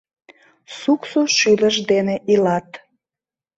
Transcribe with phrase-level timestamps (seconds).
[0.77, 2.69] Суксо шӱлыш дене илат.